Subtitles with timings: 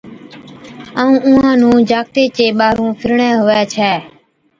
[1.01, 3.91] ائُون اُونھان نُون جاکَتي چي ٻاھرُون ڦِرڻي ھُوي ڇَي